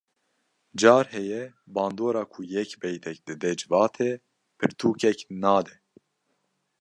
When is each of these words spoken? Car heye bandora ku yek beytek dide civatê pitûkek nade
Car 0.79 1.05
heye 1.13 1.41
bandora 1.73 2.21
ku 2.31 2.39
yek 2.53 2.69
beytek 2.81 3.17
dide 3.25 3.51
civatê 3.59 4.11
pitûkek 4.57 5.19
nade 5.41 5.73